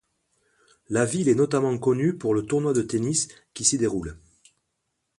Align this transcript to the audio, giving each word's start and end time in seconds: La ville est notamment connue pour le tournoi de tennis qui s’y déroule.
La 0.89 1.05
ville 1.05 1.29
est 1.29 1.35
notamment 1.35 1.77
connue 1.77 2.17
pour 2.17 2.33
le 2.33 2.41
tournoi 2.41 2.73
de 2.73 2.81
tennis 2.81 3.27
qui 3.53 3.63
s’y 3.63 3.77
déroule. 3.77 4.17